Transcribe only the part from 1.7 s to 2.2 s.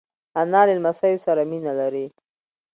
لري